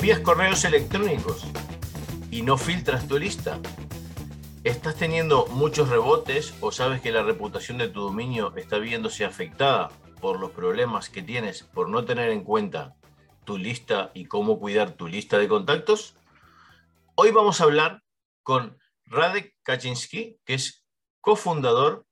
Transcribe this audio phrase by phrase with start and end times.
[0.00, 1.44] Envías correos electrónicos
[2.30, 3.60] y no filtras tu lista.
[4.64, 9.90] ¿Estás teniendo muchos rebotes o sabes que la reputación de tu dominio está viéndose afectada
[10.22, 12.96] por los problemas que tienes por no tener en cuenta
[13.44, 16.16] tu lista y cómo cuidar tu lista de contactos?
[17.14, 18.02] Hoy vamos a hablar
[18.42, 20.82] con Radek Kaczynski, que es
[21.20, 22.06] cofundador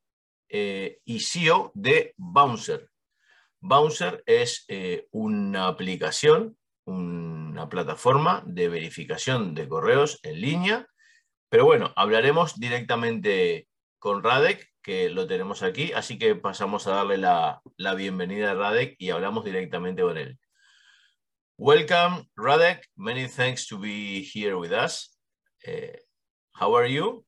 [0.50, 2.90] eh, y CEO de Bouncer.
[3.60, 6.58] Bouncer es eh, una aplicación,
[7.58, 10.86] una plataforma de verificación de correos en línea,
[11.48, 13.66] pero bueno, hablaremos directamente
[13.98, 18.54] con Radek, que lo tenemos aquí, así que pasamos a darle la, la bienvenida a
[18.54, 20.38] Radek y hablamos directamente con él.
[21.56, 22.86] Welcome, Radek.
[22.96, 25.18] Many thanks to be here with us.
[25.66, 25.98] Uh,
[26.54, 27.24] how are you?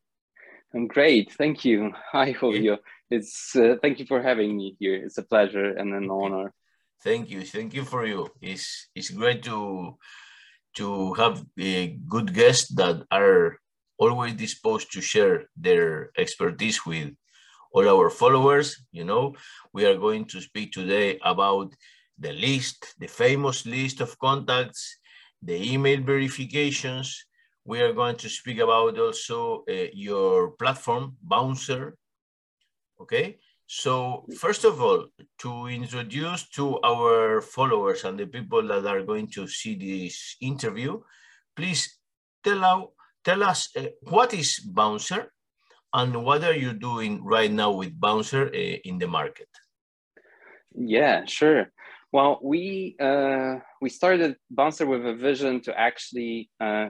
[0.73, 1.91] I'm great, thank you.
[2.13, 2.79] Hi, Julio.
[3.11, 4.95] It's uh, thank you for having me here.
[4.95, 6.55] It's a pleasure and an honor.
[7.03, 8.29] Thank you, thank you for you.
[8.43, 9.97] It's it's great to
[10.77, 13.59] to have a good guests that are
[13.99, 17.11] always disposed to share their expertise with
[17.73, 18.69] all our followers.
[18.93, 19.35] You know,
[19.73, 21.75] we are going to speak today about
[22.19, 24.99] the list, the famous list of contacts,
[25.43, 27.27] the email verifications.
[27.65, 31.97] We are going to speak about also uh, your platform, Bouncer.
[33.01, 33.39] Okay,
[33.73, 35.07] so first of all,
[35.39, 41.01] to introduce to our followers and the people that are going to see this interview,
[41.55, 41.99] please
[42.43, 42.91] tell, out,
[43.23, 45.33] tell us uh, what is Bouncer
[45.95, 49.47] and what are you doing right now with Bouncer uh, in the market?
[50.75, 51.71] Yeah, sure.
[52.11, 56.89] Well, we uh, we started Bouncer with a vision to actually uh,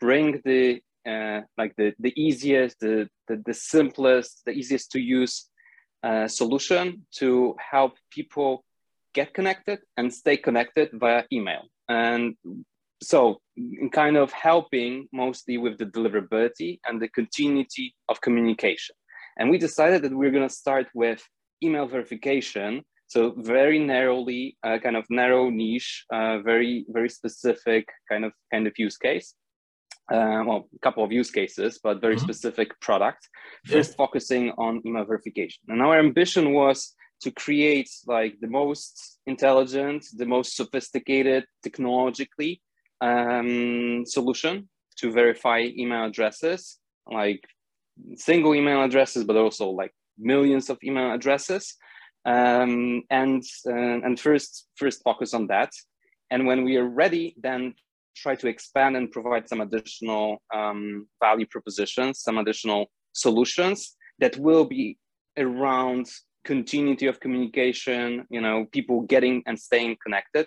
[0.00, 5.48] bring the uh, like the the easiest, the, the, the simplest, the easiest to use
[6.28, 8.64] solution to help people
[9.14, 11.62] get connected and stay connected via email.
[11.88, 12.36] And
[13.02, 13.40] so,
[13.92, 18.96] kind of helping mostly with the deliverability and the continuity of communication.
[19.38, 21.20] And we decided that we we're going to start with
[21.62, 28.24] email verification so very narrowly, uh, kind of narrow niche, uh, very very specific kind
[28.24, 29.34] of kind of use case.
[30.12, 32.24] Uh, well, a couple of use cases, but very mm-hmm.
[32.24, 33.28] specific product.
[33.64, 40.04] First, focusing on email verification, and our ambition was to create like the most intelligent,
[40.16, 42.60] the most sophisticated technologically
[43.00, 46.78] um, solution to verify email addresses,
[47.10, 47.42] like
[48.16, 51.76] single email addresses, but also like millions of email addresses
[52.24, 55.70] um, and uh, and first first focus on that
[56.30, 57.74] and when we are ready then
[58.14, 64.64] try to expand and provide some additional um, value propositions some additional solutions that will
[64.64, 64.98] be
[65.38, 66.06] around
[66.44, 70.46] continuity of communication you know people getting and staying connected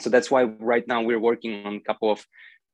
[0.00, 2.24] so that's why right now we're working on a couple of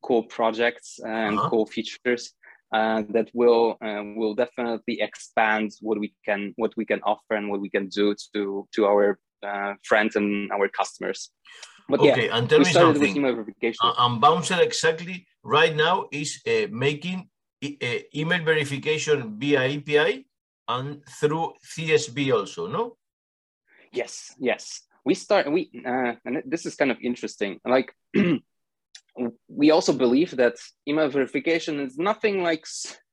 [0.02, 1.50] cool projects and uh-huh.
[1.50, 2.32] cool features
[2.72, 7.50] uh, that will uh, will definitely expand what we can what we can offer and
[7.50, 11.30] what we can do to to our uh, friends and our customers.
[11.88, 13.16] But okay, yeah, and tell me something.
[13.16, 13.80] email verification.
[13.82, 17.28] Uh, and Bouncer exactly right now is uh, making
[17.62, 20.26] e uh, email verification via API
[20.68, 22.96] and through CSV also, no?
[23.92, 24.82] Yes, yes.
[25.04, 27.58] We start we uh, and this is kind of interesting.
[27.64, 27.94] Like
[29.48, 30.56] we also believe that
[30.86, 32.64] email verification is nothing like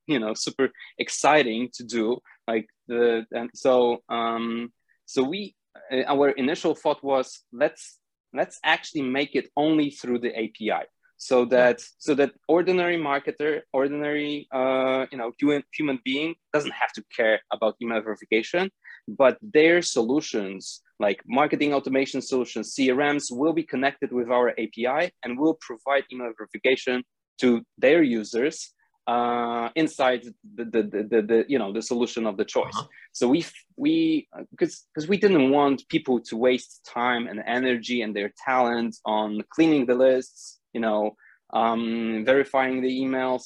[0.08, 4.72] you know super exciting to do like the and so um
[5.06, 5.56] so we
[5.92, 8.00] uh, our initial thought was let's
[8.36, 10.84] let's actually make it only through the api
[11.18, 16.92] so that so that ordinary marketer ordinary uh, you know human, human being doesn't have
[16.92, 18.70] to care about email verification
[19.08, 25.38] but their solutions like marketing automation solutions, CRMs will be connected with our API and
[25.38, 27.04] will provide email verification
[27.40, 28.74] to their users
[29.08, 30.24] uh, inside
[30.56, 32.76] the, the, the, the, you know the solution of the choice.
[32.76, 32.88] Uh-huh.
[33.14, 33.46] So we
[33.78, 38.98] we because because we didn't want people to waste time and energy and their talent
[39.06, 41.16] on cleaning the lists, you know,
[41.54, 43.44] um, verifying the emails.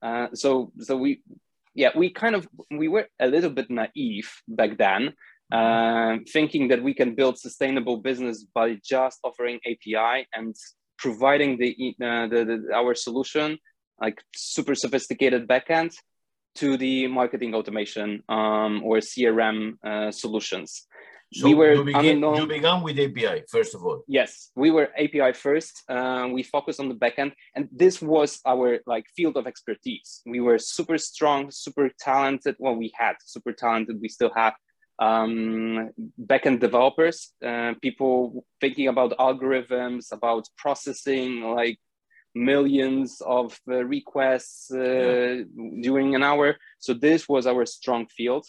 [0.00, 1.22] Uh, so so we
[1.74, 5.14] yeah we kind of we were a little bit naive back then
[5.52, 10.56] uh, thinking that we can build sustainable business by just offering API and
[10.98, 13.58] providing the, uh, the, the, our solution
[14.02, 15.92] like super sophisticated backend
[16.56, 20.86] to the marketing automation um, or CRM uh, solutions.
[21.34, 24.02] So we were you, begin, you began with API first of all.
[24.06, 25.82] Yes, we were API first.
[25.88, 30.20] Uh, we focused on the backend, and this was our like field of expertise.
[30.26, 32.56] We were super strong, super talented.
[32.58, 33.96] Well, we had super talented.
[34.02, 34.52] We still have
[34.98, 35.90] um,
[36.20, 41.78] backend developers, uh, people thinking about algorithms, about processing, like
[42.34, 45.42] millions of uh, requests uh, yeah.
[45.82, 46.56] during an hour.
[46.78, 48.46] So this was our strong field.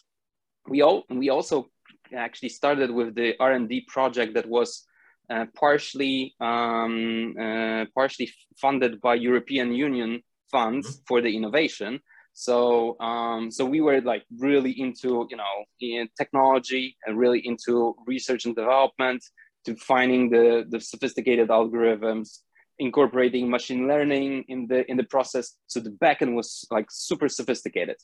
[0.68, 1.70] We all we also
[2.16, 4.86] actually started with the R and D project that was
[5.30, 10.22] uh, partially um, uh, partially funded by European Union
[10.52, 11.04] funds mm-hmm.
[11.08, 12.00] for the innovation.
[12.34, 17.96] So um, so we were like really into you know in technology and really into
[18.08, 19.24] research and development
[19.66, 22.40] to finding the the sophisticated algorithms
[22.80, 27.98] incorporating machine learning in the in the process so the backend was like super sophisticated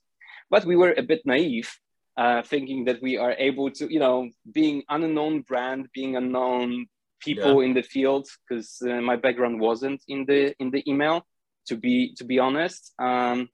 [0.49, 1.69] but we were a bit naive
[2.17, 6.85] uh, thinking that we are able to you know being unknown brand being unknown
[7.19, 7.67] people yeah.
[7.67, 11.25] in the field because uh, my background wasn't in the in the email
[11.65, 13.49] to be to be honest um,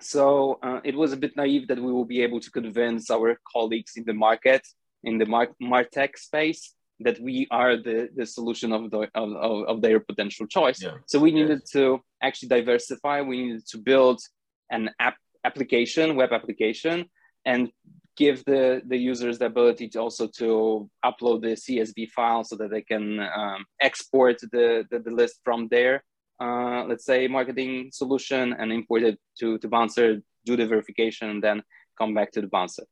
[0.00, 3.38] so uh, it was a bit naive that we will be able to convince our
[3.52, 4.66] colleagues in the market
[5.02, 9.32] in the mar- martech space that we are the, the solution of, the, of,
[9.66, 10.82] of their potential choice.
[10.82, 10.96] Yeah.
[11.06, 11.70] So we needed yes.
[11.70, 13.20] to actually diversify.
[13.22, 14.20] We needed to build
[14.70, 17.04] an app application, web application,
[17.44, 17.70] and
[18.16, 22.70] give the, the users the ability to also to upload the CSV file so that
[22.70, 26.02] they can um, export the, the, the, list from there.
[26.40, 31.42] uh, let's say, marketing solution and import it to, to Bouncer, do the verification, and
[31.42, 31.62] then
[31.98, 32.84] come back to the Bouncer.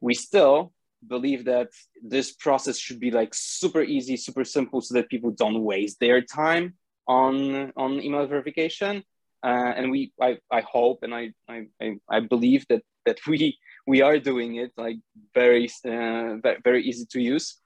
[0.00, 0.72] We still
[1.06, 1.68] believe that
[2.02, 6.20] this process should be like super easy, super simple, so that people don't waste their
[6.22, 6.74] time
[7.06, 9.02] on on email verification.
[9.44, 11.68] Uh, and we, I, I hope, and I, I,
[12.10, 13.56] I believe that that we
[13.86, 14.98] we are doing it like
[15.34, 17.56] very uh, very easy to use.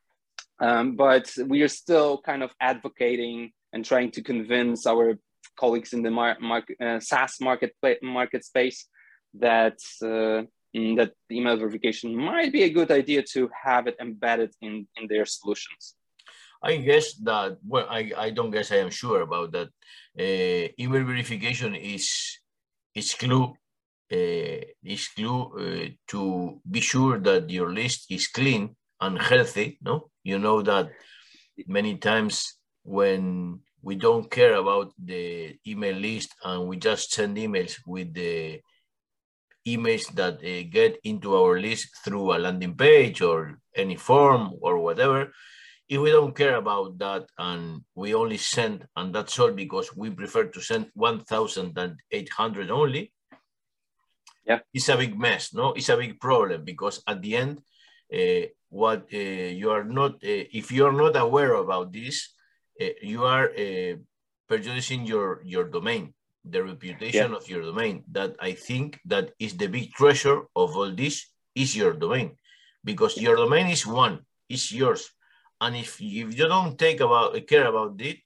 [0.60, 5.18] Um, but we are still kind of advocating and trying to convince our
[5.56, 8.86] colleagues in the mar- market, uh, SaaS market market space
[9.34, 10.42] that uh,
[10.74, 15.26] that email verification might be a good idea to have it embedded in, in their
[15.26, 15.94] solutions.
[16.62, 19.68] I guess that, well, I, I don't guess I am sure about that.
[20.18, 22.38] Uh, email verification is,
[22.94, 23.54] is clue,
[24.12, 30.10] uh, is clue uh, to be sure that your list is clean and healthy, no?
[30.22, 30.90] You know that
[31.66, 37.74] many times when we don't care about the email list and we just send emails
[37.84, 38.60] with the
[39.66, 44.78] emails that uh, get into our list through a landing page or any form or
[44.78, 45.32] whatever.
[45.88, 50.10] If we don't care about that and we only send, and that's all because we
[50.10, 53.12] prefer to send 1,800 only,
[54.44, 55.72] yeah, it's a big mess, no?
[55.72, 57.60] It's a big problem because at the end,
[58.12, 62.34] uh, what uh, you are not, uh, if you are not aware about this,
[62.80, 63.94] uh, you are uh,
[64.48, 67.36] prejudicing your, your domain the reputation yeah.
[67.36, 68.04] of your domain.
[68.10, 72.36] That I think that is the big treasure of all this is your domain,
[72.84, 75.10] because your domain is one, it's yours,
[75.60, 78.18] and if if you don't take about care about it,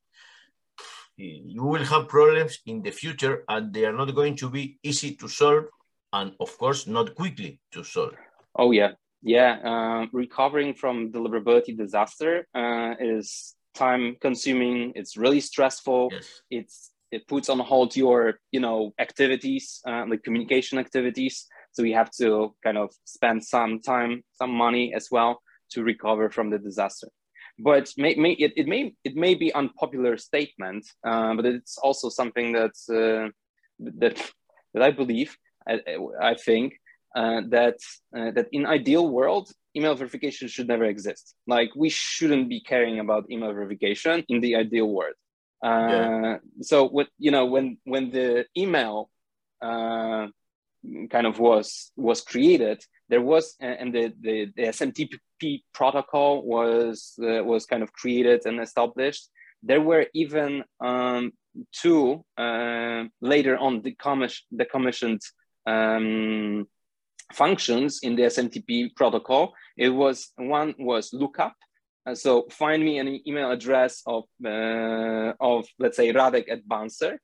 [1.16, 5.16] you will have problems in the future, and they are not going to be easy
[5.16, 5.64] to solve,
[6.12, 8.14] and of course not quickly to solve.
[8.54, 8.92] Oh yeah,
[9.22, 9.58] yeah.
[9.64, 14.92] Uh, recovering from deliverability disaster uh, is time consuming.
[14.94, 16.08] It's really stressful.
[16.12, 16.42] Yes.
[16.50, 18.18] It's it puts on hold your
[18.54, 21.34] you know activities uh, like communication activities.
[21.72, 25.32] So we have to kind of spend some time some money as well
[25.72, 27.08] to recover from the disaster.
[27.58, 32.06] But may, may, it, it may it may be unpopular statement uh, but it's also
[32.20, 33.30] something that uh,
[34.00, 34.16] that
[34.72, 35.30] that i believe
[35.66, 35.74] i,
[36.32, 36.68] I think
[37.20, 37.78] uh, that
[38.16, 39.46] uh, that in ideal world
[39.76, 41.34] email verification should never exist.
[41.46, 45.14] Like we shouldn't be caring about email verification in the ideal world
[45.62, 46.34] yeah.
[46.34, 49.10] Uh, so what you know when when the email
[49.62, 50.26] uh,
[51.10, 57.42] kind of was was created, there was and the the, the SMTP protocol was uh,
[57.42, 59.28] was kind of created and established.
[59.62, 61.32] There were even um,
[61.72, 65.22] two uh, later on decommissioned, commissioned
[65.66, 66.68] um,
[67.32, 69.54] functions in the SMTP protocol.
[69.76, 71.54] It was one was lookup
[72.06, 77.20] uh, so find me an email address of, uh, of let's say Radek at Bouncer,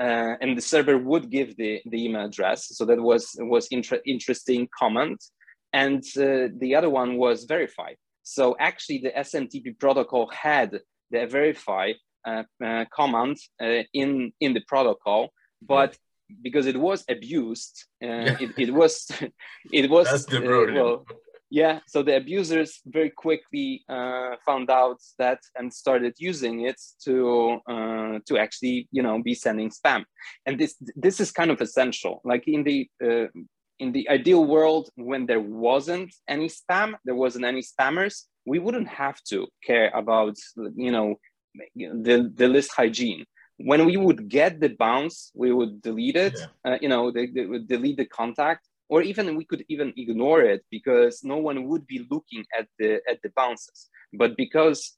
[0.00, 2.68] uh, and the server would give the, the email address.
[2.76, 5.22] So that was was inter interesting comment.
[5.72, 7.94] And uh, the other one was verify.
[8.22, 11.92] So actually the SMTP protocol had the verify
[12.26, 15.96] uh, uh, command in, in the protocol, but
[16.42, 18.36] because it was abused, yeah.
[18.40, 19.10] it, it was,
[19.72, 20.74] it was, That's the problem.
[20.74, 21.06] well,
[21.54, 27.60] yeah so the abusers very quickly uh, found out that and started using it to
[27.72, 30.02] uh, to actually you know be sending spam
[30.46, 33.28] and this this is kind of essential like in the uh,
[33.78, 38.88] in the ideal world when there wasn't any spam there wasn't any spammers we wouldn't
[38.88, 40.36] have to care about
[40.86, 41.14] you know
[41.76, 43.24] the, the list hygiene
[43.58, 46.36] when we would get the bounce, we would delete it.
[46.36, 46.72] Yeah.
[46.72, 50.42] Uh, you know, they, they, would delete the contact, or even we could even ignore
[50.42, 53.88] it because no one would be looking at the at the bounces.
[54.12, 54.96] But because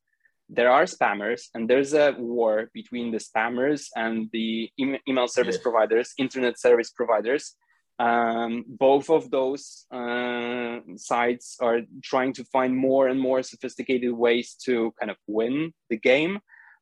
[0.49, 6.13] there are spammers and there's a war between the spammers and the email service providers,
[6.19, 7.55] internet service providers.
[7.99, 14.55] Um, both of those uh, sites are trying to find more and more sophisticated ways
[14.67, 16.41] to kind of win the game.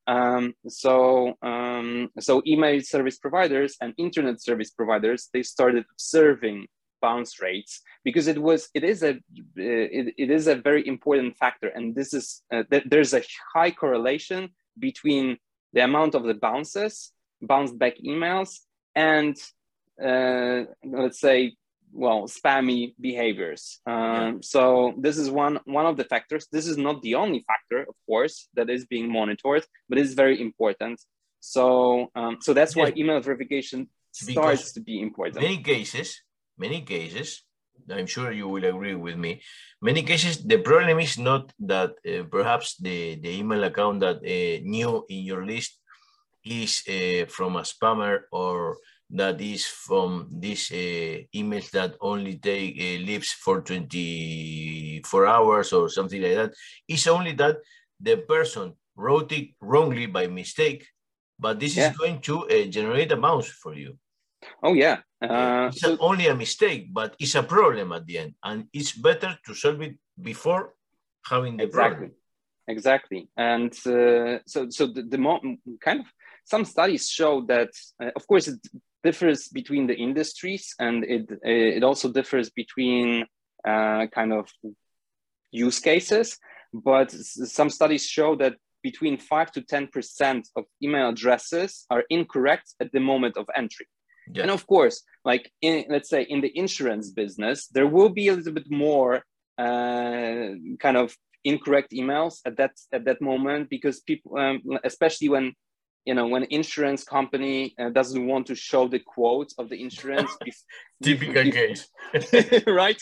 [0.08, 6.66] Um, so, um, so email service providers and internet service providers they started observing
[7.06, 7.72] bounce rates
[8.06, 9.12] because it was it is a
[9.56, 13.22] it, it is a very important factor, and this is uh, th- there's a
[13.54, 14.40] high correlation
[14.88, 15.26] between
[15.74, 16.94] the amount of the bounces,
[17.52, 18.50] bounced back emails,
[18.94, 19.36] and
[20.08, 20.60] uh,
[21.02, 21.38] let's say
[22.06, 23.62] well spammy behaviors.
[23.86, 24.32] Um, yeah.
[24.54, 24.62] so
[25.04, 26.44] this is one one of the factors.
[26.56, 30.36] This is not the only factor of course that is being monitored but it's very
[30.48, 30.98] important.
[31.40, 31.64] So
[32.18, 33.80] um, so that's why email verification
[34.12, 35.42] starts because to be important.
[35.42, 36.08] many cases
[36.58, 37.44] many cases
[37.90, 39.42] i'm sure you will agree with me
[39.82, 44.60] many cases the problem is not that uh, perhaps the the email account that uh,
[44.62, 45.80] new in your list
[46.44, 48.76] is uh, from a spammer or
[49.10, 55.88] that is from these uh, emails that only take uh, lives for 24 hours or
[55.88, 56.52] something like that.
[56.88, 57.58] It's only that
[58.00, 60.86] the person wrote it wrongly by mistake,
[61.38, 61.90] but this yeah.
[61.90, 63.98] is going to uh, generate a bounce for you.
[64.62, 65.00] Oh yeah.
[65.30, 68.92] Uh, it's so, only a mistake, but it's a problem at the end, and it's
[68.92, 70.74] better to solve it before
[71.26, 71.90] having the exactly.
[71.90, 72.10] problem.
[72.66, 75.42] Exactly, and uh, so so the, the mo-
[75.82, 76.06] kind of
[76.44, 77.70] some studies show that,
[78.02, 78.60] uh, of course, it
[79.02, 83.24] differs between the industries and it, it also differs between
[83.66, 84.48] uh, kind of
[85.50, 86.38] use cases.
[86.72, 92.92] But some studies show that between 5 to 10% of email addresses are incorrect at
[92.92, 93.86] the moment of entry.
[94.32, 94.42] Yeah.
[94.42, 98.34] And of course, like in, let's say in the insurance business, there will be a
[98.34, 99.22] little bit more
[99.58, 100.48] uh,
[100.80, 105.52] kind of incorrect emails at that at that moment because people, um, especially when
[106.04, 110.30] you know when insurance company uh, doesn't want to show the quote of the insurance
[111.02, 111.88] typical case.
[112.66, 113.00] right?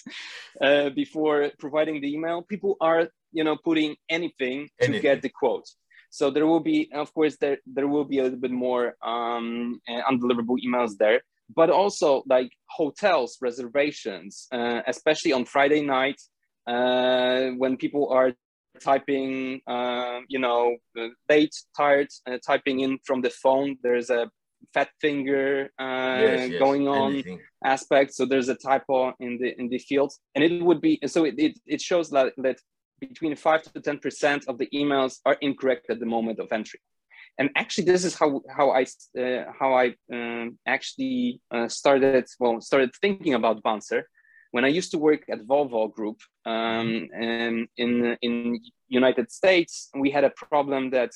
[0.60, 5.28] Uh, before providing the email people are you know putting anything, anything, to get the
[5.28, 5.68] quote
[6.18, 9.80] so there will be of course there there will be a little bit more um,
[9.88, 11.20] uh, undeliverable emails there
[11.54, 16.20] but also like hotels reservations uh, especially on friday night
[16.66, 18.32] uh, when people are
[18.80, 20.76] typing, uh, you know,
[21.28, 23.76] late, tired, uh, typing in from the phone.
[23.82, 24.30] There's a
[24.72, 27.40] fat finger uh, yes, yes, going on anything.
[27.64, 28.14] aspect.
[28.14, 31.34] So there's a typo in the in the field, and it would be so it
[31.38, 32.58] it, it shows that that
[33.08, 36.80] between five to ten percent of the emails are incorrect at the moment of entry.
[37.38, 38.82] And actually, this is how how I
[39.22, 44.02] uh, how I um, actually uh, started well started thinking about Bouncer
[44.52, 47.08] when I used to work at Volvo Group um,
[47.76, 51.12] in in United States, we had a problem that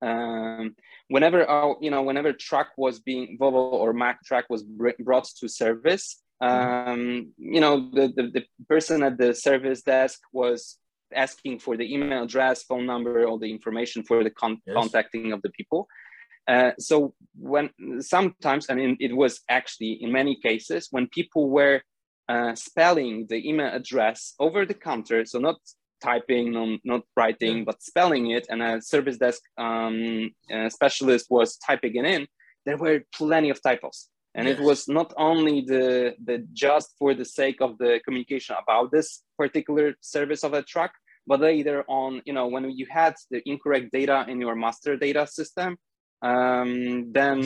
[0.00, 0.76] um,
[1.08, 5.48] whenever our you know whenever truck was being Volvo or Mack truck was brought to
[5.48, 10.78] service, um, you know the, the, the person at the service desk was
[11.14, 14.74] asking for the email address, phone number, all the information for the con- yes.
[14.74, 15.86] contacting of the people.
[16.48, 17.70] Uh, so when
[18.00, 21.80] sometimes, I mean, it was actually in many cases when people were
[22.28, 25.56] uh, spelling the email address over the counter, so not
[26.02, 31.56] typing, not, not writing, but spelling it, and a service desk um, uh, specialist was
[31.56, 32.26] typing it in,
[32.64, 34.08] there were plenty of typos.
[34.34, 34.58] And yes.
[34.58, 39.22] it was not only the, the just for the sake of the communication about this
[39.36, 40.92] particular service of a truck,
[41.26, 45.26] but later on, you know, when you had the incorrect data in your master data
[45.26, 45.76] system,
[46.22, 47.42] um, then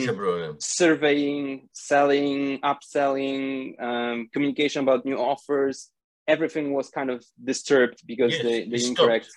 [0.59, 5.89] surveying, selling, upselling, um, communication about new offers,
[6.27, 9.27] everything was kind of disturbed because yes, the, the incorrect.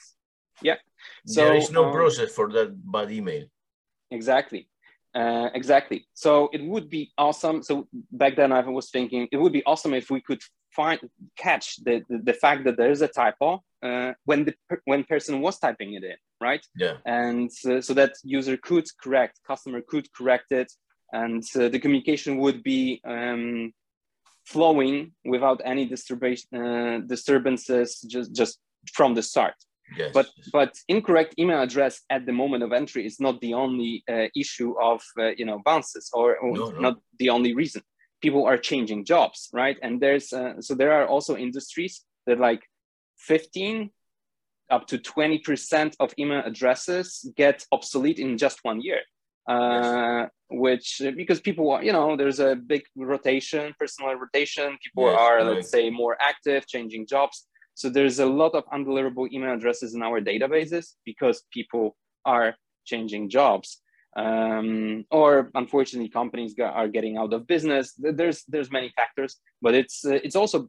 [0.63, 0.77] Yeah.
[1.27, 3.45] So there is no um, process for that bad email.
[4.11, 4.69] Exactly.
[5.15, 6.07] Uh, exactly.
[6.15, 7.63] So it would be awesome.
[7.63, 10.43] So back then I was thinking it would be awesome if we could
[10.75, 11.01] find
[11.37, 14.55] catch the, the, the fact that there is a typo uh, when the
[14.85, 16.65] when person was typing it in, right?
[16.77, 16.97] Yeah.
[17.05, 20.73] And uh, so that user could correct, customer could correct it,
[21.13, 23.73] and uh, the communication would be um,
[24.47, 28.59] flowing without any disturbation uh, disturbances just just
[28.93, 29.55] from the start.
[29.99, 34.03] Yes, but but incorrect email address at the moment of entry is not the only
[34.09, 36.81] uh, issue of uh, you know bounces or, or no, no.
[36.81, 37.83] not the only reason.
[38.25, 39.77] People are changing jobs, right?
[39.85, 41.95] And there's uh, so there are also industries
[42.27, 42.63] that like
[43.19, 43.91] 15
[44.71, 49.03] up to 20% of email addresses get obsolete in just one year.
[49.49, 50.31] uh, yes.
[50.51, 54.79] which because people are, you know, there's a big rotation, personal rotation.
[54.83, 55.47] People yes, are, right.
[55.47, 57.47] let's say, more active, changing jobs.
[57.75, 62.55] So there's a lot of undeliverable email addresses in our databases because people are
[62.85, 63.83] changing jobs.
[64.17, 67.95] Um, or unfortunately, companies are getting out of business.
[67.99, 70.69] There's there's many factors, but it's uh, it's also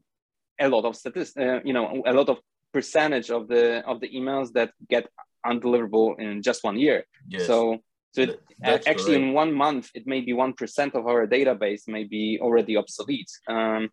[0.59, 1.37] a lot of statistics.
[1.37, 2.39] Uh, you know, a lot of
[2.73, 5.07] percentage of the of the emails that get
[5.45, 7.05] undeliverable in just one year.
[7.27, 7.45] Yes.
[7.45, 7.79] So
[8.15, 9.29] so it, actually, correct.
[9.29, 13.29] in one month, it may be one percent of our database may be already obsolete.
[13.47, 13.89] Um,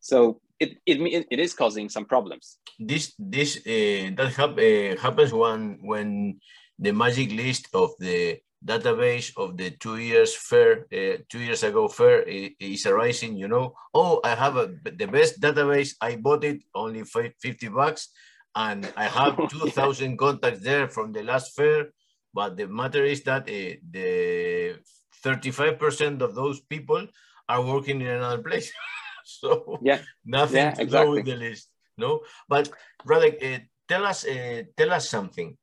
[0.00, 2.56] so it, it it is causing some problems.
[2.78, 6.40] This this uh, that hap, uh, happens when when
[6.78, 11.88] the magic list of the database of the two years fair uh, two years ago
[11.88, 16.60] fair is arising you know oh i have a, the best database i bought it
[16.74, 18.08] only 50 bucks
[18.54, 21.88] and i have 2000 contacts there from the last fair
[22.32, 24.76] but the matter is that uh, the
[25.24, 27.06] 35% of those people
[27.48, 28.72] are working in another place.
[29.24, 31.06] so yeah, nothing yeah, to exactly.
[31.06, 31.68] do with the list.
[31.98, 32.70] No, but
[33.06, 35.56] Radek, uh, tell us uh, tell us something.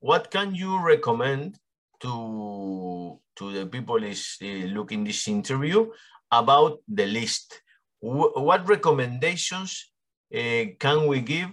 [0.00, 1.58] What can you recommend
[2.02, 5.90] to to the people is uh, looking this interview
[6.30, 7.62] about the list?
[8.02, 9.92] W what recommendations
[10.34, 11.50] uh, can we give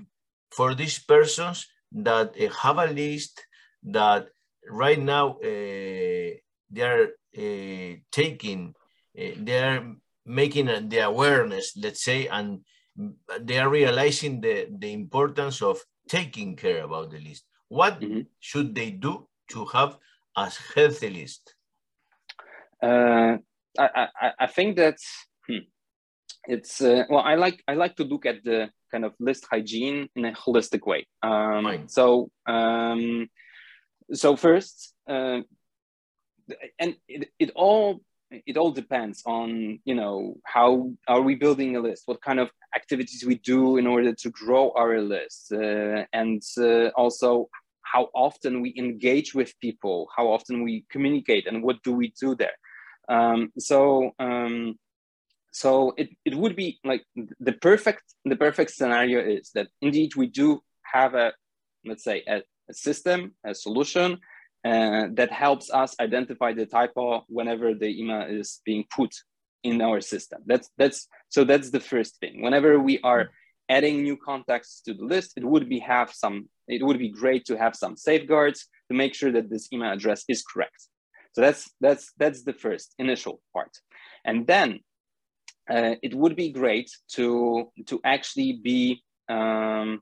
[0.51, 3.45] for these persons that uh, have a list
[3.83, 4.29] that
[4.67, 5.37] right now
[6.71, 8.73] they are uh, taking,
[9.19, 12.61] uh, they are making the awareness, let's say, and
[13.41, 17.45] they are realizing the, the importance of taking care about the list.
[17.67, 18.25] What mm -hmm.
[18.39, 19.97] should they do to have
[20.35, 21.55] a healthy list?
[22.81, 23.37] Uh,
[23.77, 24.97] I, I, I think that
[25.47, 25.65] hmm,
[26.45, 27.21] it's uh, well.
[27.21, 30.85] I like I like to look at the kind of list hygiene in a holistic
[30.85, 31.07] way.
[31.21, 33.29] Um, so um,
[34.13, 35.41] so first, uh,
[36.79, 41.79] and it, it all it all depends on you know how are we building a
[41.79, 46.43] list what kind of activities we do in order to grow our list uh, and
[46.59, 47.49] uh, also
[47.91, 52.35] how often we engage with people how often we communicate and what do we do
[52.35, 52.57] there
[53.09, 54.75] um, so um,
[55.51, 57.03] so it, it would be like
[57.39, 61.33] the perfect the perfect scenario is that indeed we do have a
[61.85, 64.17] let's say a, a system, a solution
[64.65, 69.13] uh, that helps us identify the typo whenever the email is being put
[69.63, 70.41] in our system.
[70.45, 72.41] That's that's so that's the first thing.
[72.41, 73.31] Whenever we are
[73.69, 76.49] adding new contacts to the list, it would be have some.
[76.67, 80.23] It would be great to have some safeguards to make sure that this email address
[80.27, 80.87] is correct.
[81.33, 83.71] So that's that's that's the first initial part,
[84.25, 84.79] and then
[85.69, 90.01] uh, it would be great to to actually be um,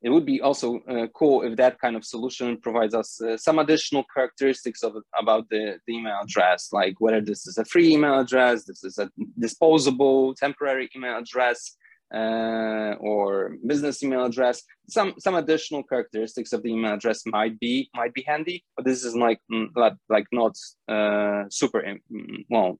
[0.00, 3.58] it would be also uh, cool if that kind of solution provides us uh, some
[3.58, 8.20] additional characteristics of about the, the, email address, like whether this is a free email
[8.20, 11.76] address, this is a disposable temporary email address,
[12.14, 14.62] uh, or business email address.
[14.88, 19.04] Some some additional characteristics of the email address might be might be handy, but this
[19.04, 19.68] is like mm,
[20.08, 20.56] like not
[20.88, 22.78] uh, super mm, well.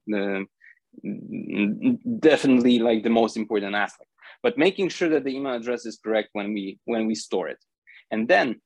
[2.19, 4.11] definitely like the most important aspect
[4.43, 7.59] but making sure that the email address is correct when we when we store it
[8.11, 8.61] and then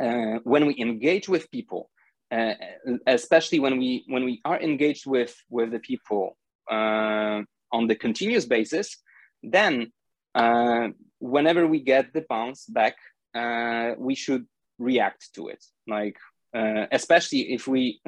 [0.00, 1.90] uh, when we engage with people
[2.30, 2.54] uh,
[3.06, 6.36] especially when we when we are engaged with with the people
[6.70, 8.96] uh, on the continuous basis
[9.42, 9.92] then
[10.34, 12.96] uh, whenever we get the bounce back
[13.34, 14.46] uh, we should
[14.78, 15.64] react to it.
[15.86, 16.16] Like
[16.54, 18.00] uh, especially if we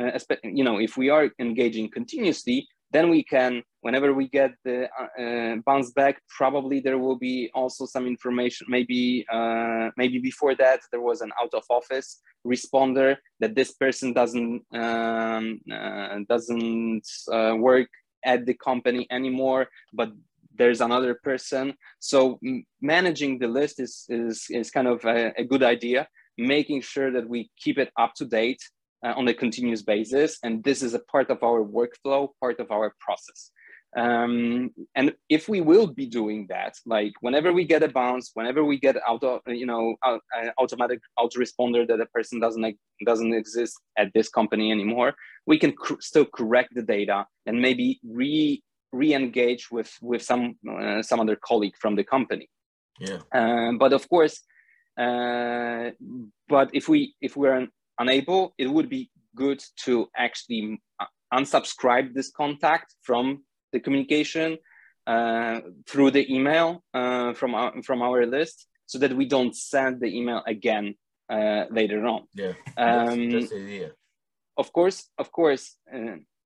[0.43, 5.23] you know if we are engaging continuously then we can whenever we get the uh,
[5.23, 10.81] uh, bounce back probably there will be also some information maybe uh, maybe before that
[10.93, 17.55] there was an out of office responder that this person doesn't um, uh, doesn't uh,
[17.59, 17.89] work
[18.25, 20.11] at the company anymore but
[20.57, 22.39] there's another person so
[22.81, 26.07] managing the list is is, is kind of a, a good idea
[26.39, 28.63] making sure that we keep it up to date
[29.05, 30.39] uh, on a continuous basis.
[30.43, 33.51] And this is a part of our workflow, part of our process.
[33.97, 38.65] Um, and if we will be doing that, like whenever we get a bounce, whenever
[38.65, 40.19] we get auto, you know, uh,
[40.59, 45.15] automatic autoresponder that a person doesn't doesn't exist at this company anymore,
[45.47, 48.61] we can still correct the data and maybe re
[48.95, 52.49] re-engage with with some uh, some other colleague from the company.
[53.01, 53.21] Yeah.
[53.33, 54.41] Um, but of course,
[54.97, 55.91] uh,
[56.49, 57.67] but if we if we're
[57.99, 64.59] unable, it would be good to actually uh, unsubscribe this contact from the communication
[65.07, 70.01] uh, through the email uh, from our, from our list so that we don't send
[70.01, 70.95] the email again
[71.29, 72.23] uh, later on.
[72.35, 73.91] Yeah, um, that's, that's the idea.
[74.57, 75.77] of course, of course,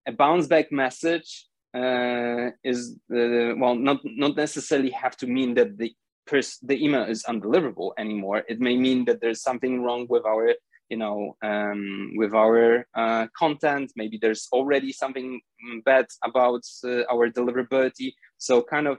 [0.07, 5.77] a bounce back message uh, is uh, well not not necessarily have to mean that
[5.79, 5.93] the
[6.27, 8.45] pers- the email is undeliverable anymore.
[8.49, 10.55] It may mean that there's something wrong with our
[10.89, 13.93] you know um, with our uh, content.
[13.97, 15.41] Maybe there's already something
[15.85, 18.15] bad about uh, our deliverability.
[18.39, 18.99] So kind of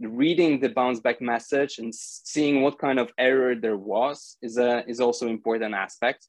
[0.00, 4.84] reading the bounce back message and seeing what kind of error there was is a
[4.88, 6.28] is also important aspect.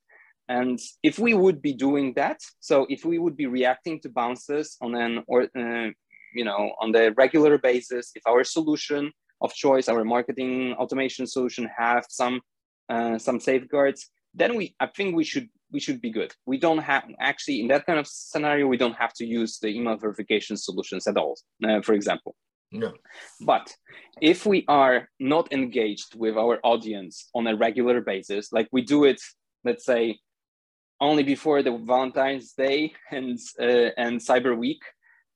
[0.49, 4.77] And if we would be doing that, so if we would be reacting to bounces
[4.82, 5.89] on an or uh,
[6.34, 11.69] you know on the regular basis, if our solution of choice, our marketing automation solution
[11.77, 12.41] have some
[12.89, 16.34] uh, some safeguards, then we I think we should we should be good.
[16.45, 19.69] We don't have actually in that kind of scenario we don't have to use the
[19.69, 21.38] email verification solutions at all.
[21.63, 22.36] Uh, for example.
[22.73, 22.93] No.
[23.39, 23.71] But
[24.19, 29.03] if we are not engaged with our audience on a regular basis, like we do
[29.03, 29.21] it,
[29.63, 30.17] let's say
[31.03, 34.83] only before the Valentine's Day and uh, and Cyber Week,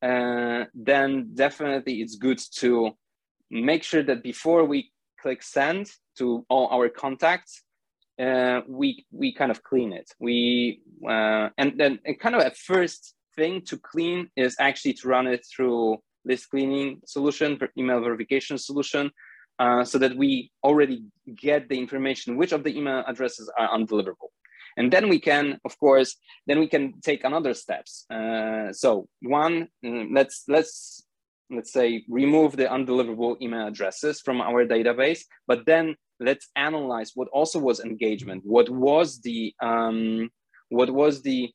[0.02, 2.92] uh, then definitely it's good to
[3.52, 7.64] make sure that before we click send to all our contacts,
[8.18, 10.10] uh, we we kind of clean it.
[10.20, 15.08] We uh, and then and kind of a first thing to clean is actually to
[15.10, 19.12] run it through list cleaning solution, email verification solution,
[19.60, 21.04] uh, so that we already
[21.36, 24.32] get the information which of the email addresses are undeliverable
[24.78, 26.16] and then we can of course
[26.48, 28.06] then we can take another steps.
[28.10, 31.04] Uh, so one mm, let's let's
[31.50, 37.30] let's say remove the undeliverable email addresses from our database but then let's analyze what
[37.32, 40.30] also was engagement what was the um,
[40.70, 41.50] what was the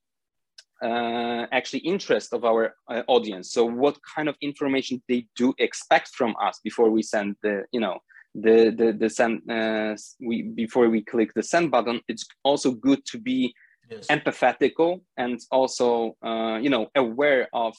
[0.82, 3.52] uh, actually interest of our uh, audience.
[3.52, 7.80] So what kind of information they do expect from us before we send the you
[7.80, 7.98] know
[8.34, 13.04] the the the send uh, we before we click the send button it's also good
[13.04, 13.54] to be
[13.90, 14.06] yes.
[14.08, 17.76] empathetical and also uh, you know aware of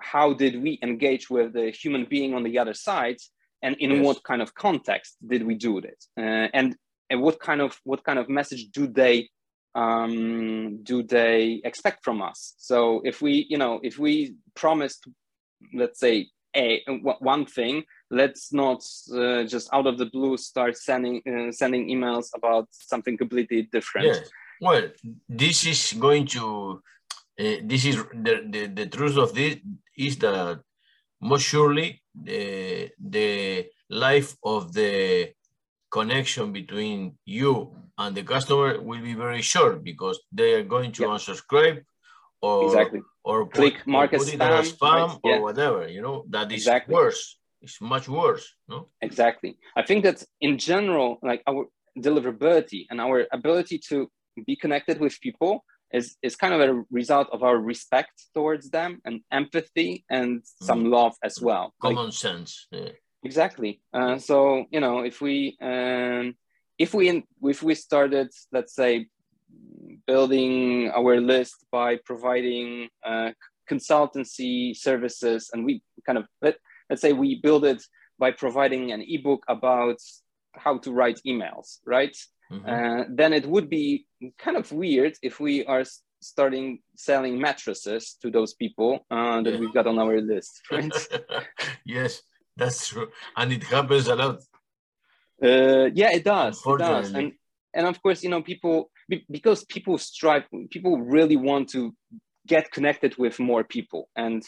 [0.00, 3.18] how did we engage with the human being on the other side
[3.62, 4.04] and in yes.
[4.04, 6.76] what kind of context did we do this uh, and
[7.10, 9.28] and what kind of what kind of message do they
[9.74, 15.06] um, do they expect from us so if we you know if we promised
[15.74, 16.82] let's say a
[17.20, 17.82] one thing
[18.12, 18.80] let's not
[19.14, 24.06] uh, just out of the blue start sending uh, sending emails about something completely different
[24.06, 24.20] yeah.
[24.60, 24.84] well
[25.28, 26.80] this is going to
[27.40, 27.96] uh, this is
[28.26, 29.56] the, the the truth of this
[29.96, 30.60] is that
[31.20, 35.32] most surely the the life of the
[35.90, 41.02] connection between you and the customer will be very short because they are going to
[41.04, 41.82] unsubscribe
[42.42, 45.18] or exactly or click put, mark or put spam, spam right?
[45.24, 45.40] or yeah.
[45.40, 46.94] whatever you know that is exactly.
[46.94, 51.66] worse it's much worse no exactly i think that in general like our
[51.98, 54.10] deliverability and our ability to
[54.46, 59.00] be connected with people is, is kind of a result of our respect towards them
[59.04, 60.90] and empathy and some mm.
[60.90, 62.88] love as well common like, sense yeah.
[63.22, 66.34] exactly uh, so you know if we um,
[66.78, 69.06] if we if we started let's say
[70.06, 73.30] building our list by providing uh,
[73.70, 76.56] consultancy services and we kind of let,
[76.92, 77.82] let's say we build it
[78.18, 79.96] by providing an ebook about
[80.54, 82.14] how to write emails, right?
[82.52, 82.68] Mm-hmm.
[82.68, 84.04] Uh, then it would be
[84.38, 85.84] kind of weird if we are
[86.20, 89.58] starting selling mattresses to those people uh, that yeah.
[89.58, 90.92] we've got on our list, right?
[91.86, 92.20] yes,
[92.58, 94.36] that's true, and it happens a lot.
[95.42, 96.60] Uh, yeah, it does.
[96.66, 97.32] It does, and
[97.72, 98.90] and of course, you know, people
[99.30, 101.94] because people strive, people really want to
[102.46, 104.42] get connected with more people and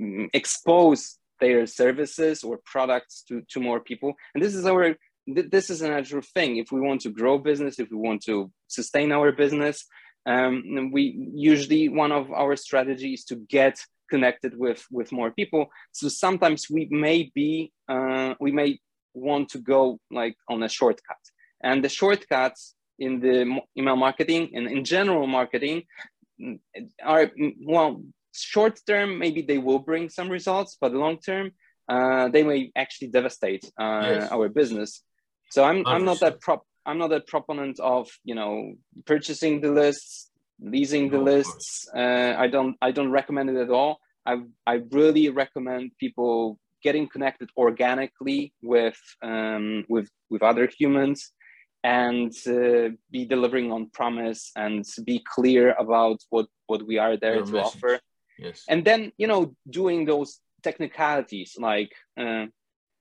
[0.00, 4.14] mm, expose their services or products to, to more people.
[4.34, 6.56] And this is our this is a natural thing.
[6.56, 9.86] If we want to grow business, if we want to sustain our business,
[10.26, 13.78] um, we usually one of our strategies to get
[14.10, 15.66] connected with with more people.
[15.92, 18.78] So sometimes we may be uh, we may
[19.14, 21.22] want to go like on a shortcut,
[21.62, 25.84] and the shortcuts in the email marketing and in general marketing
[26.40, 26.58] mm,
[27.02, 27.30] are
[27.64, 31.52] well short term, maybe they will bring some results, but long term,
[31.88, 34.32] uh, they may actually devastate uh, yes.
[34.32, 35.02] our business.
[35.50, 36.64] So I'm, I'm not that prop.
[36.86, 41.88] I'm not a proponent of you know purchasing the lists, leasing the no, lists.
[41.94, 44.00] Uh, I don't I don't recommend it at all.
[44.24, 51.32] I I really recommend people getting connected organically with um, with with other humans
[51.82, 57.36] and uh, be delivering on promise and be clear about what what we are there
[57.36, 57.76] Your to message.
[57.76, 58.00] offer
[58.40, 58.64] Yes.
[58.68, 62.46] And then, you know, doing those technicalities like uh,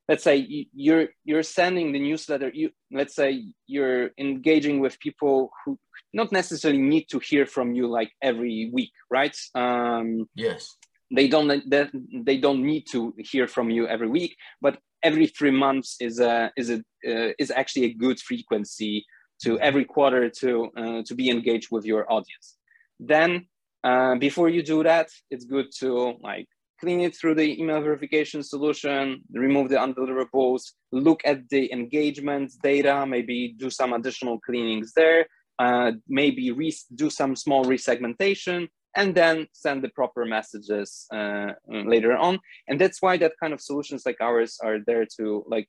[0.07, 5.77] let's say you're you're sending the newsletter you let's say you're engaging with people who
[6.13, 9.35] not necessarily need to hear from you like every week right?
[9.55, 10.77] Um, yes.
[11.11, 11.87] they don't they,
[12.25, 16.51] they don't need to hear from you every week but every three months is a
[16.57, 19.05] is a uh, is actually a good frequency
[19.43, 22.57] to every quarter to uh, to be engaged with your audience.
[22.99, 23.47] Then
[23.83, 26.47] uh, before you do that it's good to like
[26.79, 33.05] clean it through the email verification solution remove the undeliverables look at the engagement data
[33.05, 35.25] maybe do some additional cleanings there
[35.59, 42.15] uh, maybe re- do some small resegmentation and then send the proper messages uh, later
[42.15, 42.39] on.
[42.67, 45.67] And that's why that kind of solutions like ours are there to like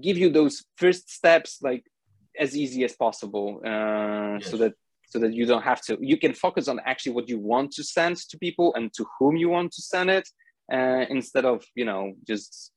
[0.00, 1.84] give you those first steps like
[2.38, 4.50] as easy as possible, uh, yes.
[4.50, 4.74] so that
[5.14, 5.96] so that you don't have to.
[6.00, 9.36] You can focus on actually what you want to send to people and to whom
[9.36, 10.28] you want to send it,
[10.72, 12.72] uh, instead of you know just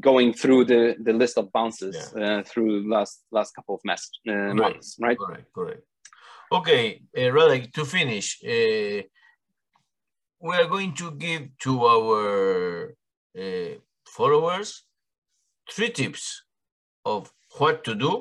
[0.00, 2.22] going through the the list of bounces yeah.
[2.22, 4.54] uh, through last last couple of mess, uh, right.
[4.54, 5.18] months, right?
[5.18, 5.82] Correct, correct.
[6.50, 9.02] Okay, uh, Radek, to finish, uh,
[10.46, 12.94] we are going to give to our
[13.38, 13.74] uh,
[14.06, 14.84] followers
[15.70, 16.24] three tips
[17.04, 18.12] of what to do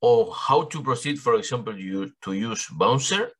[0.00, 3.30] or how to proceed, for example, you, to use Bouncer.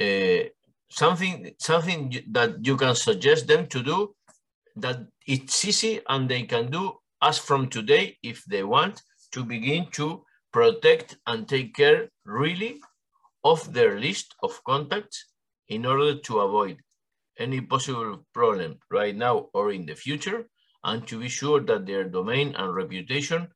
[0.00, 0.48] Uh,
[0.90, 4.14] something, something that you can suggest them to do
[4.76, 9.00] that it's easy and they can do as from today if they want
[9.32, 12.80] to begin to protect and take care really
[13.44, 15.26] of their list of contacts
[15.68, 16.76] in order to avoid
[17.38, 20.46] any possible problem right now or in the future
[20.84, 23.48] and to be sure that their domain and reputation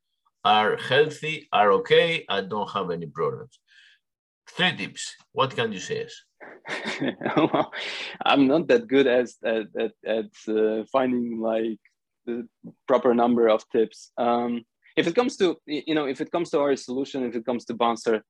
[0.44, 3.59] are healthy, are okay, and don't have any problems.
[4.48, 5.14] Three tips.
[5.33, 6.09] What can you say?
[7.37, 7.72] well,
[8.24, 11.81] I'm not that good as at at, at uh, finding like
[12.27, 12.48] the
[12.87, 14.12] proper number of tips.
[14.16, 14.64] Um,
[14.96, 17.64] if it comes to you know if it comes to our solution, if it comes
[17.66, 18.22] to Bouncer,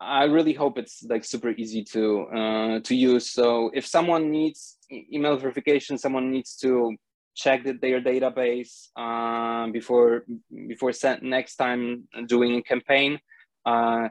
[0.00, 3.30] I really hope it's like super easy to uh, to use.
[3.30, 6.96] So if someone needs email verification, someone needs to
[7.38, 8.72] check the, their database
[9.04, 10.24] uh, before
[10.72, 11.84] before next time
[12.26, 13.20] doing a campaign.
[13.64, 14.08] Uh,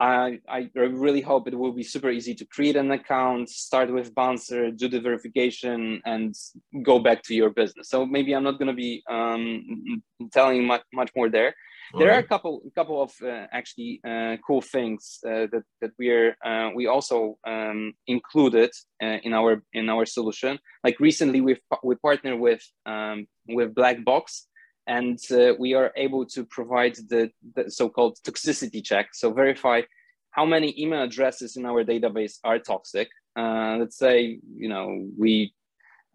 [0.00, 4.14] I, I really hope it will be super easy to create an account, start with
[4.14, 6.34] Bouncer, do the verification, and
[6.82, 7.90] go back to your business.
[7.90, 11.54] So maybe I'm not going to be um, telling much, much more there
[11.98, 16.36] there are a couple couple of uh, actually uh, cool things uh, that that we're
[16.44, 18.70] uh, we also um, included
[19.02, 20.58] uh, in our in our solution.
[20.82, 24.42] Like recently, we've we partnered with um, with Blackbox,
[24.86, 29.08] and uh, we are able to provide the, the so-called toxicity check.
[29.12, 29.82] So verify
[30.30, 33.08] how many email addresses in our database are toxic.
[33.36, 34.86] let's say you know
[35.18, 35.52] we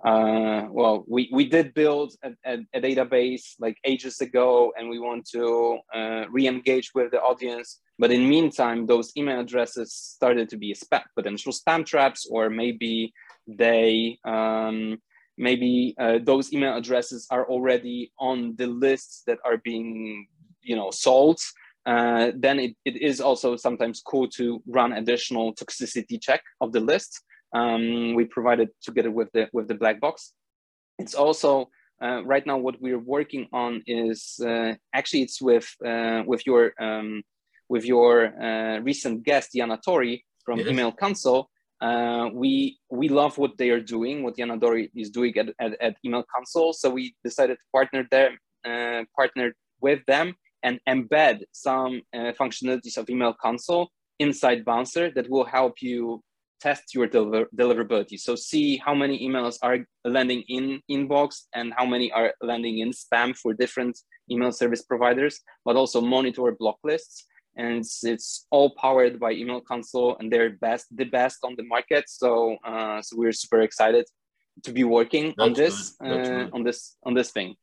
[0.06, 4.98] uh, well, we, we did build a, a, a, database like ages ago and we
[4.98, 7.82] want to uh, re-engage with the audience.
[7.98, 13.14] But in meantime, those email addresses started to be spam, potential spam traps, or maybe
[13.46, 15.00] they, um,
[15.38, 20.28] maybe uh, those email addresses are already on the lists that are being,
[20.62, 21.40] you know, sold.
[21.86, 26.80] Uh, then it, it is also sometimes cool to run additional toxicity check of the
[26.80, 27.22] list
[27.54, 30.34] um, we provided together with the with the black box.
[30.98, 31.70] It's also
[32.02, 36.74] uh, right now what we're working on is uh, actually it's with uh, with your
[36.80, 37.24] um,
[37.68, 40.68] with your uh, recent guest Yana Tori from yes.
[40.68, 41.50] Email Console.
[41.82, 45.82] Uh, we we love what they are doing, what Yana Tori is doing at, at,
[45.82, 46.74] at Email Console.
[46.74, 53.10] So we decided to partner them, uh, partner with them, and embed some functionalities of
[53.10, 56.22] Email Console inside Bouncer that will help you
[56.60, 58.20] test your deliver deliverability.
[58.20, 62.92] So see how many emails are landing in inbox and how many are landing in
[62.92, 63.98] spam for different
[64.32, 67.26] email service providers, but also monitor block lists.
[67.56, 71.64] And it's, it's all powered by Email Console and they're best, the best on the
[71.64, 72.06] market.
[72.08, 74.06] So, uh, so we're super excited
[74.64, 77.56] to be working That's on this, uh, on this, on this thing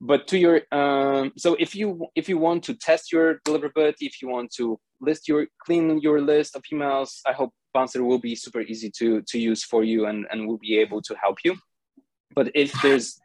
[0.00, 4.20] but to your um, so if you if you want to test your deliverability if
[4.20, 8.34] you want to list your clean your list of emails i hope Bouncer will be
[8.34, 11.56] super easy to to use for you and and will be able to help you.
[12.34, 13.20] But if there's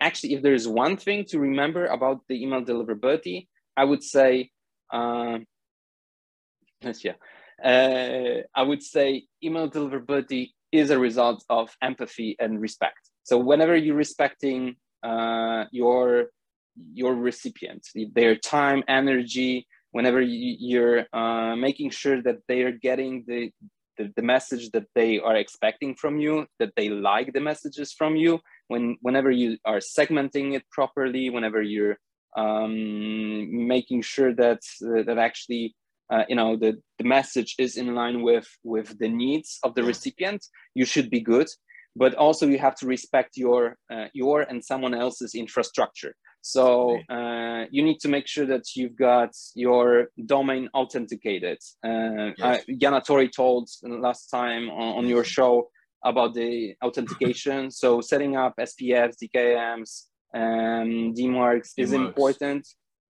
[0.00, 4.50] actually if there's one thing to remember about the email deliverability i would say
[4.90, 5.38] uh,
[7.04, 7.12] yeah
[7.62, 13.10] uh, i would say email deliverability is a result of empathy and respect.
[13.24, 16.26] So whenever you're respecting uh, your
[16.94, 23.50] your recipient, their time, energy, whenever you're uh, making sure that they are getting the
[24.00, 28.16] the, the message that they are expecting from you, that they like the messages from
[28.16, 28.40] you.
[28.68, 31.98] When whenever you are segmenting it properly, whenever you're
[32.36, 35.74] um, making sure that uh, that actually
[36.12, 39.82] uh, you know the, the message is in line with with the needs of the
[39.82, 41.48] recipient, you should be good.
[41.96, 46.14] But also you have to respect your uh, your and someone else's infrastructure.
[46.42, 51.58] So uh, you need to make sure that you've got your domain authenticated.
[51.84, 52.64] Uh, yes.
[52.68, 55.68] Yana Tori told last time on, on, your show
[56.04, 57.70] about the authentication.
[57.70, 62.66] so setting up SPFs, DKIMs, um, DMARCs is important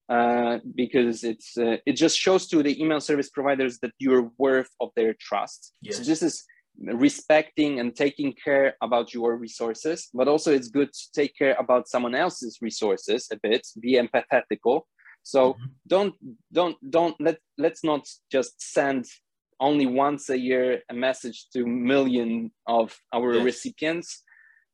[0.09, 4.71] uh, because it's uh, it just shows to the email service providers that you're worth
[4.81, 5.73] of their trust.
[5.83, 5.99] Yes.
[5.99, 6.45] So this is
[6.79, 11.89] respecting and taking care about your resources but also it's good to take care about
[11.89, 14.83] someone else's resources a bit be empathetical
[15.23, 15.65] so mm-hmm.
[15.87, 16.15] don't
[16.53, 19.05] don't don't let let's not just send
[19.61, 23.45] only once a year a message to million of our yes.
[23.45, 24.25] recipients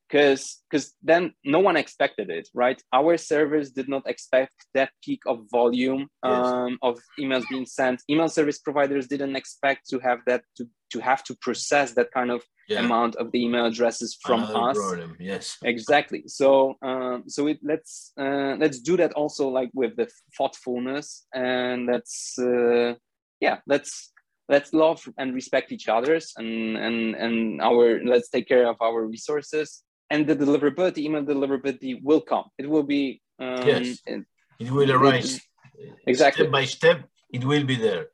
[0.08, 5.22] because because then no one expected it right our servers did not expect that peak
[5.26, 6.78] of volume um, yes.
[6.82, 11.24] of emails being sent email service providers didn't expect to have that to, to have
[11.24, 12.80] to process that kind of yeah.
[12.80, 15.16] amount of the email addresses from Another us problem.
[15.18, 20.08] yes exactly so um, so it let's uh, let's do that also like with the
[20.36, 22.94] thoughtfulness and let's uh,
[23.40, 24.12] yeah let's
[24.48, 29.04] let's love and respect each other's and and and our let's take care of our
[29.04, 32.44] resources and the deliverability, email deliverability will come.
[32.58, 35.40] It will be um, yes, it, will arise
[36.06, 37.08] exactly step by step.
[37.30, 38.08] It will be there.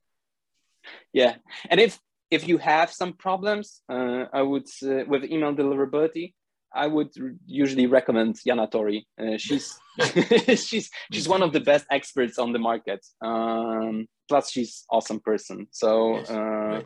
[1.13, 1.37] Yeah,
[1.69, 1.99] and if
[2.31, 6.35] if you have some problems, uh, I would uh, with email deliverability,
[6.75, 7.11] I would
[7.47, 9.07] usually recommend Yana Tori.
[9.21, 9.79] Uh, she's
[10.67, 13.05] she's she's one of the best experts on the market.
[13.21, 15.67] Um, plus, she's awesome person.
[15.71, 16.17] So.
[16.17, 16.83] Yes, uh,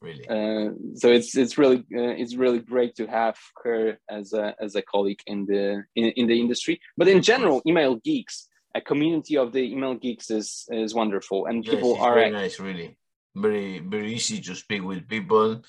[0.00, 0.26] really.
[0.28, 4.74] Uh, so it's it's really uh, it's really great to have her as a as
[4.74, 6.80] a colleague in the in, in the industry.
[6.96, 11.64] But in general, email geeks, a community of the email geeks is is wonderful, and
[11.64, 12.96] yes, people are very nice, really,
[13.34, 15.62] very very easy to speak with people.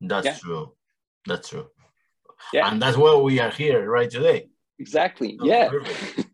[0.00, 0.36] That's yeah.
[0.36, 0.72] true.
[1.26, 1.68] That's true.
[2.52, 4.48] Yeah, and that's why we are here right today.
[4.78, 5.36] Exactly.
[5.40, 5.70] Oh, yeah.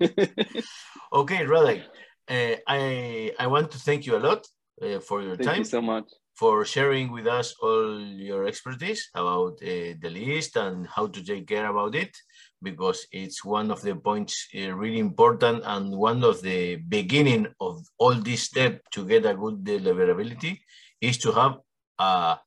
[1.12, 1.82] okay, Radek.
[2.28, 4.46] Uh, I I want to thank you a lot
[4.82, 5.54] uh, for your thank time.
[5.54, 10.56] Thank you so much for sharing with us all your expertise about uh, the list
[10.56, 12.16] and how to take care about it
[12.62, 17.80] because it's one of the points uh, really important and one of the beginning of
[17.98, 20.58] all this step to get a good deliverability
[21.00, 21.58] is to have
[21.98, 22.38] a,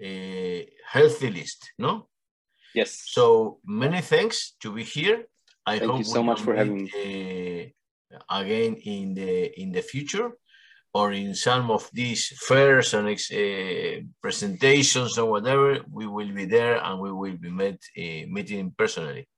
[0.00, 2.08] a healthy list no?
[2.74, 3.04] Yes.
[3.06, 5.24] So many thanks to be here.
[5.64, 7.72] I Thank hope you so much for having me.
[8.12, 10.30] uh, again in the in the future
[10.96, 16.76] or in some of these fairs and uh, presentations or whatever, we will be there
[16.82, 19.28] and we will be met uh, meeting personally.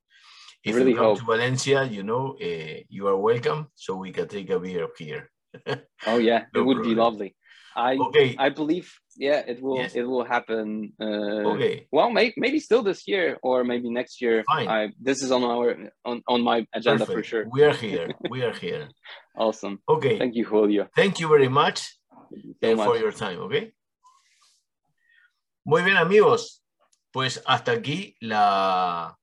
[0.62, 1.18] If really you come hope.
[1.18, 5.30] to Valencia, you know, uh, you are welcome, so we can take a beer here.
[6.06, 6.94] oh yeah, no it would problem.
[6.94, 7.30] be lovely.
[7.78, 8.36] I okay.
[8.38, 9.94] I believe yeah it will yes.
[9.94, 10.92] it will happen.
[11.00, 11.86] Uh, okay.
[11.92, 14.44] Well, maybe maybe still this year or maybe next year.
[14.46, 14.68] Fine.
[14.68, 17.16] I, this is on our on, on my agenda Perfect.
[17.18, 17.44] for sure.
[17.50, 18.08] We are here.
[18.30, 18.88] We are here.
[19.38, 19.80] awesome.
[19.86, 20.18] Okay.
[20.18, 20.88] Thank you, Julio.
[20.94, 21.98] Thank you very much,
[22.62, 22.86] so uh, much.
[22.86, 23.40] for your time.
[23.40, 23.72] Okay.
[25.64, 26.62] Muy bien, amigos.
[27.10, 29.18] Pues hasta aquí la,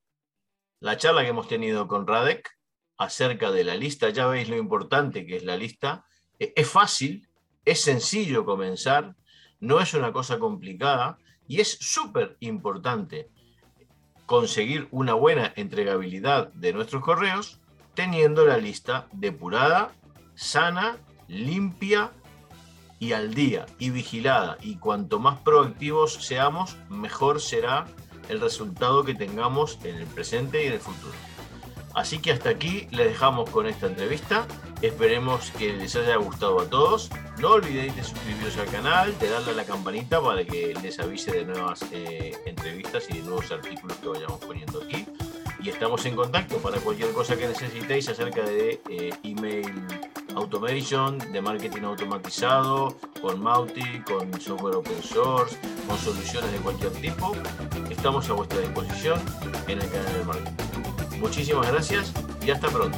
[0.79, 2.49] la charla que hemos tenido con Radek
[2.97, 4.09] acerca de la lista.
[4.09, 6.05] Ya veis lo importante que es la lista.
[6.39, 7.27] E, es fácil,
[7.63, 9.15] es sencillo comenzar,
[9.59, 13.29] no es una cosa complicada y es súper importante
[14.25, 17.59] conseguir una buena entregabilidad de nuestros correos
[17.93, 19.93] teniendo la lista depurada,
[20.35, 22.11] sana, limpia
[22.99, 24.57] y al día y vigilada.
[24.61, 27.85] Y cuanto más proactivos seamos, mejor será
[28.29, 31.13] el resultado que tengamos en el presente y en el futuro.
[31.93, 34.45] Así que hasta aquí les dejamos con esta entrevista.
[34.81, 37.09] Esperemos que les haya gustado a todos.
[37.39, 41.31] No olvidéis de suscribiros al canal, de darle a la campanita para que les avise
[41.31, 45.05] de nuevas eh, entrevistas y de nuevos artículos que vayamos poniendo aquí.
[45.63, 49.87] Y estamos en contacto para cualquier cosa que necesitéis acerca de eh, email
[50.35, 55.57] automation, de marketing automatizado, con Mautic, con software open source,
[55.87, 57.35] con soluciones de cualquier tipo.
[57.89, 59.19] Estamos a vuestra disposición
[59.67, 61.19] en el canal de marketing.
[61.19, 62.13] Muchísimas gracias
[62.45, 62.97] y hasta pronto.